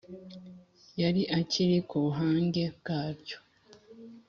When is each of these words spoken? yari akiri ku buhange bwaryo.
yari 1.01 1.21
akiri 1.39 1.77
ku 1.89 1.95
buhange 2.03 2.63
bwaryo. 2.77 3.37